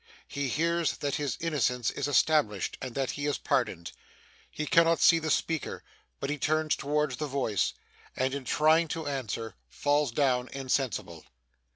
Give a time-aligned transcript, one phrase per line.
[0.27, 3.91] He hears that his innocence is established, and that he is pardoned.
[4.49, 5.83] He cannot see the speaker,
[6.19, 7.73] but he turns towards the voice,
[8.17, 11.23] and in trying to answer, falls down insensible.